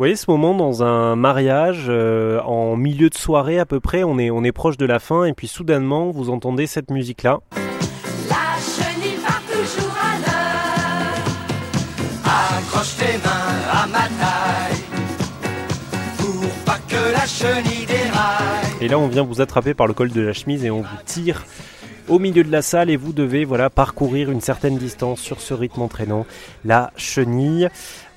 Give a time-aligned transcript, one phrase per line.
[0.00, 4.18] voyez ce moment dans un mariage, euh, en milieu de soirée à peu près, on
[4.18, 7.40] est, on est proche de la fin et puis soudainement vous entendez cette musique-là.
[8.30, 11.18] La chenille va toujours à l'heure.
[12.24, 14.80] Accroche tes mains à ma taille
[16.16, 18.72] pour pas que la chenille déraille.
[18.80, 21.02] Et là on vient vous attraper par le col de la chemise et on vous
[21.04, 21.44] tire
[22.08, 25.52] au milieu de la salle et vous devez voilà parcourir une certaine distance sur ce
[25.52, 26.24] rythme entraînant,
[26.64, 27.68] la chenille.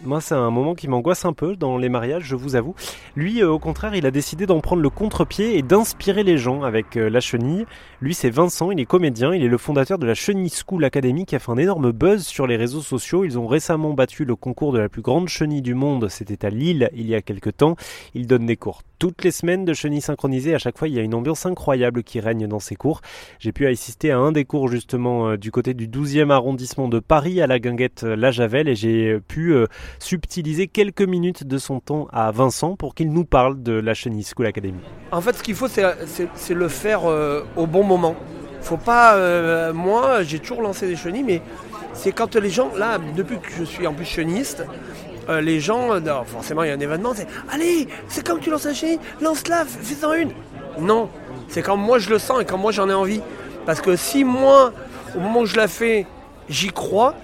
[0.05, 2.75] Moi, c'est un moment qui m'angoisse un peu dans les mariages, je vous avoue.
[3.15, 6.63] Lui, euh, au contraire, il a décidé d'en prendre le contre-pied et d'inspirer les gens
[6.63, 7.65] avec euh, la chenille.
[8.01, 11.25] Lui, c'est Vincent, il est comédien, il est le fondateur de la Chenille School Academy
[11.25, 13.23] qui a fait un énorme buzz sur les réseaux sociaux.
[13.23, 16.49] Ils ont récemment battu le concours de la plus grande chenille du monde, c'était à
[16.49, 17.77] Lille il y a quelques temps.
[18.13, 20.55] Il donne des cours toutes les semaines de chenille synchronisée.
[20.55, 23.01] À chaque fois, il y a une ambiance incroyable qui règne dans ses cours.
[23.37, 26.99] J'ai pu assister à un des cours justement euh, du côté du 12e arrondissement de
[26.99, 29.53] Paris à la guinguette La Javel et j'ai pu
[29.99, 34.23] subtiliser quelques minutes de son temps à Vincent pour qu'il nous parle de la Chenille
[34.23, 34.79] School Academy.
[35.11, 38.15] En fait, ce qu'il faut, c'est le faire euh, au bon moment.
[38.61, 39.15] Faut pas.
[39.15, 41.41] euh, moi, j'ai toujours lancé des chenilles, mais
[41.93, 44.65] c'est quand les gens, là, depuis que je suis en plus chenilliste,
[45.29, 45.89] euh, les gens,
[46.25, 49.65] forcément, il y a un événement, c'est Allez, c'est que tu lances la chenille, lance-la,
[49.65, 50.31] fais-en une.
[50.79, 51.09] Non,
[51.49, 53.21] c'est quand moi je le sens et quand moi j'en ai envie.
[53.65, 54.73] Parce que si moi,
[55.15, 56.05] au moment où je la fais,
[56.49, 57.15] j'y crois,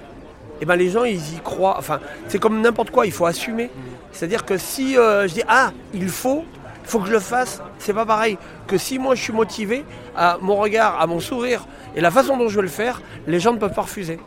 [0.61, 1.75] et ben les gens ils y croient.
[1.77, 3.69] Enfin, c'est comme n'importe quoi, il faut assumer.
[4.11, 6.43] C'est-à-dire que si euh, je dis ah, il faut,
[6.83, 9.85] il faut que je le fasse, c'est pas pareil que si moi je suis motivé
[10.15, 13.39] à mon regard, à mon sourire et la façon dont je vais le faire, les
[13.39, 14.19] gens ne peuvent pas refuser.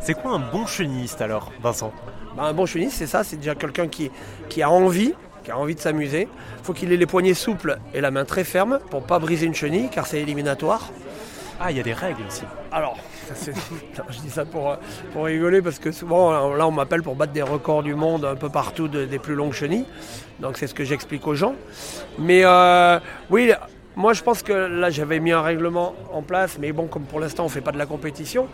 [0.00, 1.92] C'est quoi un bon chenilliste alors, Vincent?
[2.36, 4.10] Ben, un bon chenilliste, c'est ça, c'est déjà quelqu'un qui,
[4.48, 6.28] qui a envie, qui a envie de s'amuser.
[6.58, 9.46] Il faut qu'il ait les poignets souples et la main très ferme pour pas briser
[9.46, 10.90] une chenille, car c'est éliminatoire.
[11.60, 12.42] Ah, il y a des règles aussi.
[12.72, 12.96] Alors,
[14.10, 14.76] je dis ça pour,
[15.12, 18.36] pour rigoler parce que souvent, là, on m'appelle pour battre des records du monde un
[18.36, 19.86] peu partout de- des plus longues chenilles.
[20.40, 21.54] Donc, c'est ce que j'explique aux gens.
[22.18, 22.98] Mais euh,
[23.30, 23.52] oui,
[23.96, 26.56] moi, je pense que là, j'avais mis un règlement en place.
[26.60, 28.46] Mais bon, comme pour l'instant, on ne fait pas de la compétition.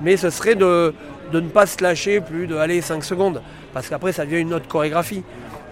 [0.00, 0.94] Mais ce serait de,
[1.32, 3.42] de ne pas se lâcher plus de aller 5 secondes.
[3.72, 5.22] Parce qu'après, ça devient une autre chorégraphie.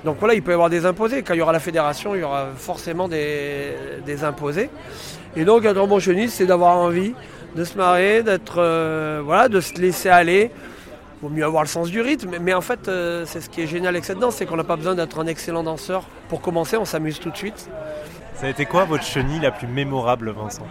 [0.04, 1.22] Donc voilà, il peut y avoir des imposés.
[1.22, 3.72] Quand il y aura la fédération, il y aura forcément des,
[4.04, 4.68] des imposés.
[5.34, 7.14] Et donc, être bon chenilliste, c'est d'avoir envie
[7.54, 10.50] de se marrer, d'être, euh, voilà, de se laisser aller.
[11.22, 12.36] Vaut mieux avoir le sens du rythme.
[12.40, 14.64] Mais en fait, euh, c'est ce qui est génial avec cette danse, c'est qu'on n'a
[14.64, 16.04] pas besoin d'être un excellent danseur.
[16.28, 17.70] Pour commencer, on s'amuse tout de suite.
[18.34, 20.66] Ça a été quoi votre chenille la plus mémorable, Vincent?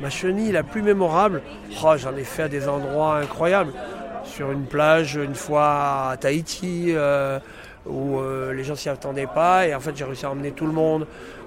[0.00, 1.42] Ma chenille la plus mémorable,
[1.84, 3.72] oh, j'en ai fait à des endroits incroyables.
[4.24, 7.38] Sur une plage, une fois à Tahiti, euh,
[7.86, 9.66] où euh, les gens s'y attendaient pas.
[9.66, 11.06] Et en fait, j'ai réussi à emmener tout le monde.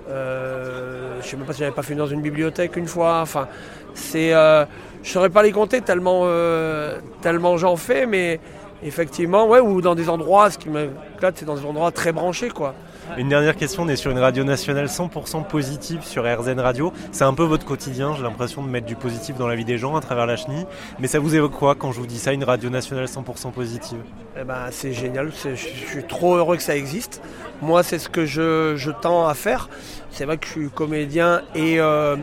[0.09, 3.19] Euh, je sais même pas si j'avais pas fait dans une bibliothèque une fois.
[3.21, 3.47] Enfin,
[3.93, 4.65] c'est, euh,
[5.03, 8.39] je saurais pas les compter tellement, euh, tellement j'en fais, mais
[8.83, 12.49] effectivement, ouais, ou dans des endroits, ce qui m'éclate, c'est dans des endroits très branchés,
[12.49, 12.75] quoi.
[13.17, 16.91] Une dernière question, on est sur une radio nationale 100% positive sur RZN Radio.
[17.11, 19.77] C'est un peu votre quotidien, j'ai l'impression de mettre du positif dans la vie des
[19.77, 20.65] gens à travers la chenille.
[20.99, 23.99] Mais ça vous évoque quoi quand je vous dis ça, une radio nationale 100% positive?
[24.37, 27.21] Eh ben, c'est génial, je suis trop heureux que ça existe.
[27.61, 29.69] Moi, c'est ce que je, tends à faire.
[30.11, 32.17] C'est vrai que je suis comédien et, euh,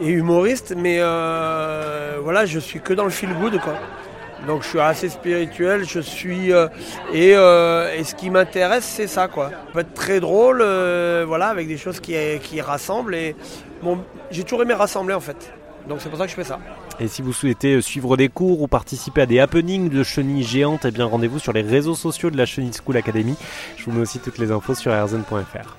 [0.00, 3.74] humoriste, mais euh, voilà, je suis que dans le feel good, quoi.
[4.46, 6.66] Donc je suis assez spirituel, je suis euh,
[7.12, 9.50] et, euh, et ce qui m'intéresse c'est ça quoi.
[9.50, 13.36] Ça peut être très drôle, euh, voilà, avec des choses qui, qui rassemblent et
[13.82, 13.98] bon,
[14.30, 15.52] j'ai toujours aimé rassembler en fait.
[15.88, 16.58] Donc c'est pour ça que je fais ça.
[17.00, 20.84] Et si vous souhaitez suivre des cours ou participer à des happenings de chenilles géantes,
[20.84, 23.36] eh bien rendez-vous sur les réseaux sociaux de la Chenille School Academy.
[23.76, 25.76] Je vous mets aussi toutes les infos sur rzn.fr.